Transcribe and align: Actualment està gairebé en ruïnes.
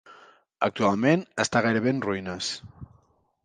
Actualment 0.67 1.25
està 1.45 1.63
gairebé 1.67 1.95
en 1.97 2.03
ruïnes. 2.09 2.51